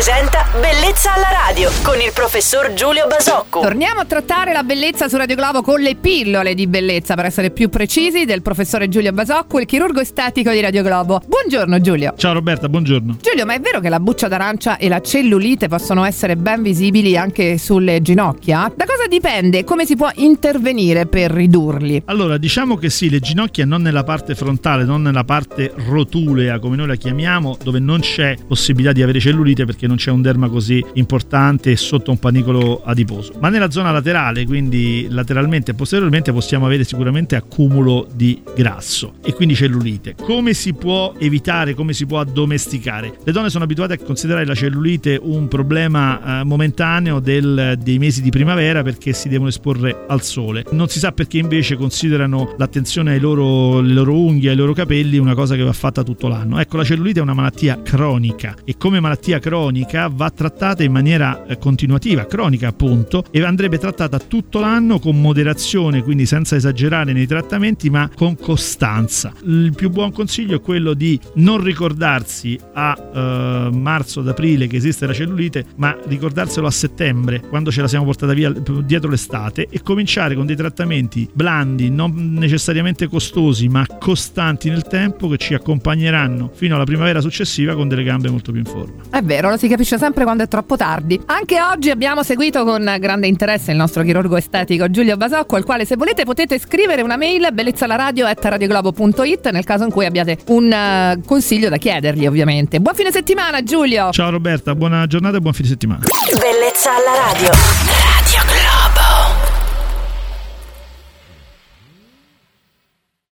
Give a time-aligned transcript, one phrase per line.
[0.00, 3.60] presenta Bellezza alla radio con il professor Giulio Basocco.
[3.60, 7.52] Torniamo a trattare la bellezza su Radio Globo con le pillole di bellezza, per essere
[7.52, 11.22] più precisi, del professore Giulio Basocco, il chirurgo estetico di Radio Globo.
[11.24, 12.14] Buongiorno Giulio.
[12.16, 13.18] Ciao Roberta, buongiorno.
[13.20, 17.16] Giulio, ma è vero che la buccia d'arancia e la cellulite possono essere ben visibili
[17.16, 18.72] anche sulle ginocchia?
[18.74, 19.62] Da cosa dipende?
[19.62, 22.02] Come si può intervenire per ridurli?
[22.06, 26.74] Allora, diciamo che sì, le ginocchia non nella parte frontale, non nella parte rotulea, come
[26.74, 30.48] noi la chiamiamo, dove non c'è possibilità di avere cellulite perché non c'è un derma
[30.48, 33.34] così importante sotto un panicolo adiposo.
[33.38, 39.34] Ma nella zona laterale, quindi lateralmente e posteriormente, possiamo avere sicuramente accumulo di grasso e
[39.34, 40.14] quindi cellulite.
[40.16, 43.18] Come si può evitare, come si può addomesticare?
[43.22, 48.22] Le donne sono abituate a considerare la cellulite un problema eh, momentaneo del, dei mesi
[48.22, 50.64] di primavera perché si devono esporre al sole.
[50.70, 55.18] Non si sa perché invece considerano l'attenzione ai loro, alle loro unghie, ai loro capelli
[55.18, 56.58] una cosa che va fatta tutto l'anno.
[56.58, 61.44] Ecco, la cellulite è una malattia cronica e come malattia cronica va trattata in maniera
[61.46, 67.26] eh, continuativa, cronica appunto, e andrebbe trattata tutto l'anno con moderazione, quindi senza esagerare nei
[67.26, 69.32] trattamenti, ma con costanza.
[69.44, 74.76] Il più buon consiglio è quello di non ricordarsi a eh, marzo, ad aprile che
[74.76, 78.52] esiste la cellulite, ma ricordarselo a settembre, quando ce la siamo portata via
[78.84, 85.28] dietro l'estate, e cominciare con dei trattamenti blandi, non necessariamente costosi, ma costanti nel tempo
[85.28, 89.02] che ci accompagneranno fino alla primavera successiva con delle gambe molto più in forma.
[89.10, 91.20] È vero, lo si capisce sempre quando è troppo tardi.
[91.26, 95.84] Anche oggi abbiamo seguito con grande interesse il nostro chirurgo estetico Giulio Basocco, al quale
[95.84, 101.68] se volete potete scrivere una mail bellezzalaradio.radioglobo.it nel caso in cui abbiate un uh, consiglio
[101.68, 102.80] da chiedergli ovviamente.
[102.80, 104.10] Buon fine settimana Giulio!
[104.10, 106.00] Ciao Roberta, buona giornata e buon fine settimana.
[106.00, 108.09] Bellezza alla radio.